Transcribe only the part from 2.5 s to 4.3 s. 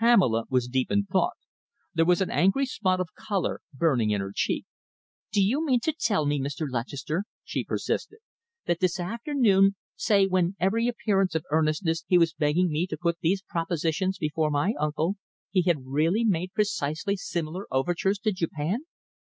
spot of colour burning in